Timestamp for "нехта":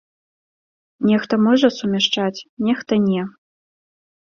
1.09-1.33, 2.71-2.93